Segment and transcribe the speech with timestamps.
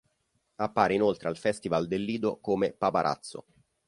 [0.55, 3.45] Appare inoltre al Festival del Lido come "paparazzo".